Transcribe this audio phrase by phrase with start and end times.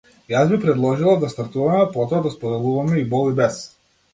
[0.31, 3.63] Јас би предложила да стартуваме, потоа да споделуваме и бол и бес.